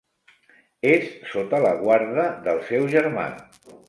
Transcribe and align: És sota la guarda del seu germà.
És 0.93 1.05
sota 1.33 1.59
la 1.67 1.73
guarda 1.83 2.25
del 2.47 2.63
seu 2.71 2.89
germà. 2.95 3.27